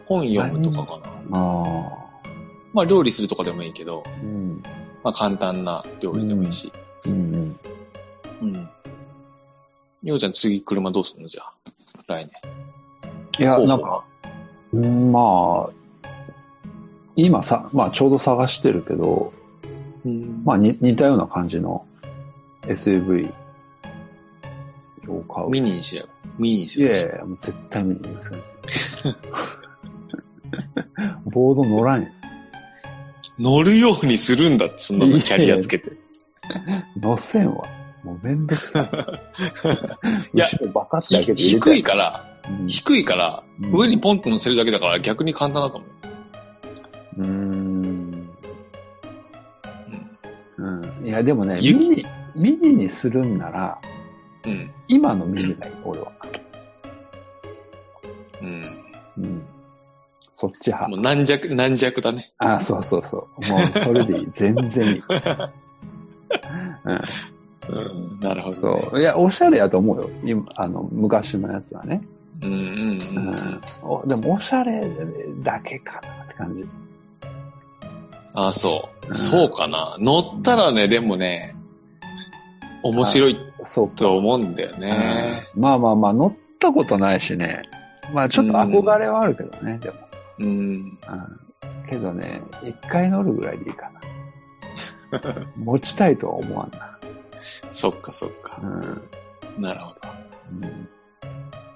[0.06, 1.38] 本読むとかかな。
[1.38, 2.00] ああ。
[2.72, 4.62] まあ料理するとかでもいいけど、うん。
[5.02, 6.72] まあ簡単な料理でもいいし。
[7.06, 7.60] うんうん。
[8.42, 8.68] うん。
[10.02, 11.28] ようちゃん次車どうするの？
[11.28, 11.54] じゃあ。
[12.06, 12.32] 来年。
[13.38, 14.04] いや、なんか、
[14.72, 15.72] うんまあ、
[17.16, 19.32] 今さ、まあちょうど探してるけど、
[20.04, 21.86] うんまあに似たような感じの
[22.62, 23.32] SUV
[25.08, 25.50] を買う。
[25.50, 26.19] ミニにしよう。
[26.40, 26.92] ミニにしよう。
[26.92, 28.30] いやいや、もう絶対見に行き。
[31.30, 32.08] ボード乗らんよ。
[33.38, 35.92] 乗るようにするんだって、そんなのキャリアつけて。
[37.00, 37.66] 乗せんわ。
[38.02, 38.90] もうめんどくさい。
[40.34, 45.90] いやバカって開けて入れ低いから、うん低いから、うん上にポンと乗せるだけだから逆に簡単だと思う。
[47.18, 48.30] うーん。
[50.58, 50.82] うん。
[51.02, 51.06] うん。
[51.06, 53.78] いや、でもね、ミ雪ニ、ミニにするんなら、
[54.44, 54.70] うん。
[54.88, 56.12] 今のミニがいい、俺は。
[58.42, 58.84] うん。
[59.18, 59.42] うん。
[60.32, 60.96] そっち派も。
[60.96, 62.32] う軟弱、軟弱だね。
[62.38, 63.46] あ、そうそうそう。
[63.46, 64.28] もう、それでいい。
[64.32, 65.02] 全然いい。
[66.84, 67.00] うん。
[67.68, 68.20] うん。
[68.20, 68.80] なるほど、ね。
[68.90, 69.00] そう。
[69.00, 70.10] いや、おしゃれやと思うよ。
[70.24, 72.02] 今、あの、昔のやつはね。
[72.42, 73.34] うんうんううんうん。
[73.34, 73.60] ん。
[73.82, 74.88] おでも、おしゃれ
[75.42, 76.64] だけかなって感じ。
[78.32, 79.10] ああ、そうう。
[79.10, 79.96] んそうかな。
[80.00, 81.54] 乗ったらね、でもね、
[82.82, 83.96] 面白いそうか。
[83.96, 85.44] と思うんだよね。
[85.54, 87.62] うんまあまあまあ、乗ったことないしね。
[88.12, 89.96] まあ、ちょっと憧れはあるけどね、でも。
[90.38, 90.48] うん。
[90.48, 90.98] うん。
[91.88, 94.00] けどね、一回乗るぐらいでいいかな。
[95.56, 96.98] 持ちたいとは思わんな。
[97.68, 98.66] そっかそっかう。
[98.66, 99.62] ん。
[99.62, 100.00] なるほど。
[100.62, 100.88] うん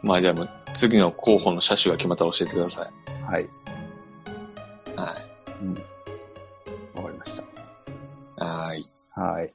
[0.03, 2.92] まあじゃあもう次の候補の車種が決まったら教えてくださ
[3.27, 3.44] はい。
[3.44, 3.49] い。
[4.97, 5.14] は
[5.62, 5.75] うん。
[6.94, 7.40] わかりましい。
[8.37, 8.90] はーい。
[9.14, 9.20] た。
[9.23, 9.55] はい。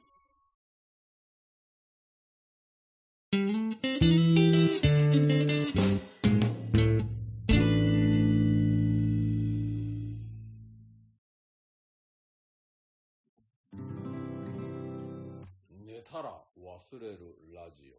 [16.00, 17.92] 寝たら忘れるラジ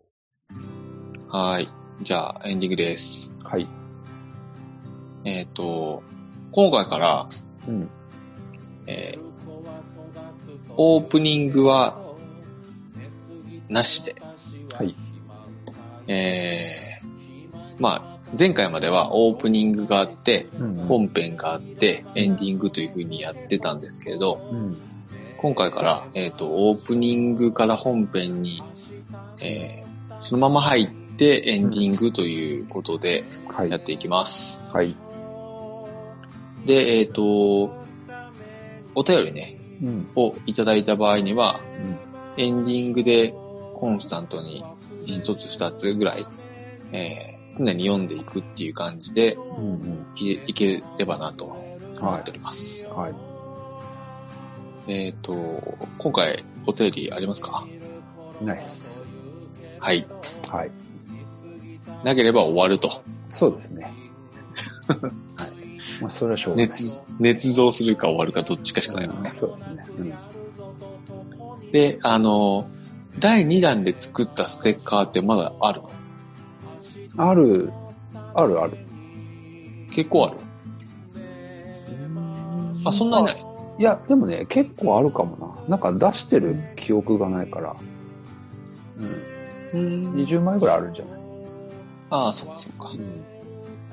[1.30, 1.70] はーい。
[2.02, 3.32] じゃあエンディングです。
[3.44, 3.68] はい。
[5.24, 6.02] えっ、と、
[6.52, 7.30] 今回から、
[7.68, 7.90] うん。
[8.88, 9.24] えー
[10.78, 10.98] オ。
[10.98, 12.16] オープニングは
[13.70, 14.16] なしで、
[14.74, 14.96] はい。
[16.08, 20.76] えー、まあ、前回まではオープニングがあって、うん。
[20.88, 24.91] 本編があって、エンディングという風にやってたんですけれど、うん。
[25.42, 28.62] 今回から、えっ、と、オープニングから本編に、
[29.42, 29.82] えー
[30.20, 33.72] そのまま入ってエンディングということではい。
[33.72, 34.64] やっていきます。
[34.72, 34.96] はい。
[36.64, 37.24] で、えっ、と、
[38.94, 40.10] お便りね、うん。
[40.16, 41.60] をいただいた場合には、
[42.38, 42.44] うん。
[42.44, 43.34] エンディングで
[43.74, 44.64] コンスタントに
[45.04, 46.26] 一つ二つぐらい、
[46.92, 50.06] えー常に読んでいくっていう感じでうん。
[50.16, 51.46] いいければなと
[52.00, 52.86] 思はっております。
[52.86, 52.90] い。
[52.90, 53.31] はい。
[54.88, 57.66] えっ、と、今回お便りありますか？
[58.42, 59.04] ナイス。
[59.80, 60.06] はい。
[60.50, 60.72] はい。
[62.04, 63.02] なければ終わると。
[63.30, 63.94] そうですね。
[64.88, 65.02] はい。
[66.02, 66.68] まあ、それはしょうがない。
[66.68, 69.32] 熱、捏造するか終わるかどっちかしかないもんうんね。
[69.32, 69.86] そうですね。
[69.98, 70.02] う
[71.68, 71.72] ん。
[71.72, 72.68] で、あの、
[73.20, 75.82] 第2弾で作ったステッカーってまだある？
[77.18, 77.72] ある、
[78.34, 78.78] あるある。
[79.92, 80.38] 結構ある
[82.86, 83.46] あ、そんなにない
[83.82, 85.78] いや、でもね、結構あるかもな。
[85.78, 87.76] なんか出してる記憶がないから。
[89.74, 90.14] うん。
[90.14, 91.22] 20枚ぐらいあるんじゃない？
[92.12, 92.98] ああ、そっかそっかう。
[92.98, 93.24] ん。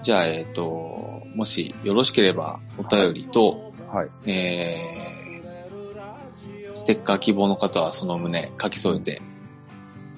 [0.02, 4.10] じゃあ、えっ、と、もしよろしければお便りと、はい。
[4.30, 9.22] えー、ステッカー希望の方はその旨書き添えて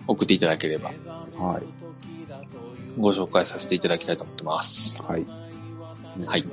[0.08, 0.92] 送っていただければ
[1.38, 1.62] はい。
[2.98, 5.00] ご紹介させていただきたいと思ってます。
[5.00, 5.24] はい。
[6.26, 6.44] はい。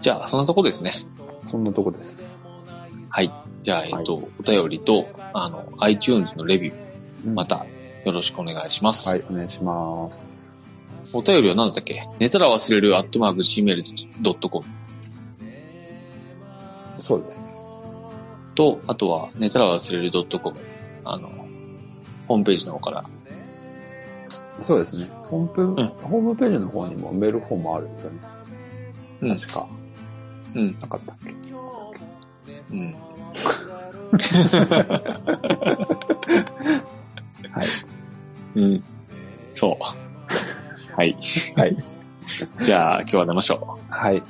[0.00, 0.92] じゃあ、そんなとこですね。
[1.42, 2.28] そんなとこです。
[3.10, 3.32] はい。
[3.62, 6.76] じゃあ、えっ、と、お便りと、あの、iTunes のレビュー、
[7.26, 7.46] うんま。
[7.46, 7.66] た
[8.04, 9.08] よろしくお願いします。
[9.08, 10.20] はい、お願いします。
[11.12, 12.08] お便りは何だったっけ？
[12.20, 14.64] 寝たら忘れるアットマーク Gmail.com
[16.98, 17.58] そうです。
[18.54, 20.56] と、あとは寝たら忘れる .com
[21.04, 21.28] あの、
[22.28, 23.04] ホームページの方から
[24.60, 25.08] そうですね。
[25.24, 28.18] ホームページ、んホームページの方にもメールフォームあるんですよね。
[29.22, 29.68] うん確か。
[30.56, 30.76] うん。
[30.80, 31.34] なかったっけ
[32.70, 32.96] うん。
[37.52, 38.58] はい。
[38.58, 38.84] うん。
[39.52, 39.84] そう。
[40.94, 41.16] はい。
[41.56, 41.76] はい。
[42.62, 44.16] じゃあ、今日は寝ましょはい。
[44.18, 44.22] う。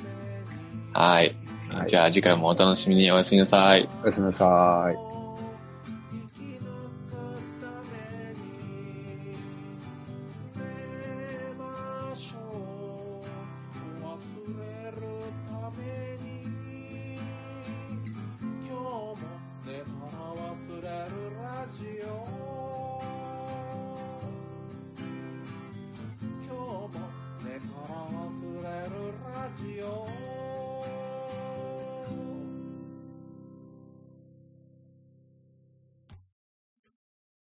[0.93, 1.35] はい。
[1.69, 3.89] はいじゃあ、次回もお楽しみにおやすみなさい。
[4.03, 5.06] おやすみなさい。